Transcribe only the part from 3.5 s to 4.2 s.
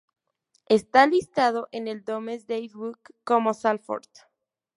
"Salford".